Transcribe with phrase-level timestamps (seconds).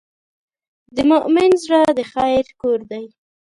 [0.95, 3.05] د مؤمن زړه د خیر کور دی.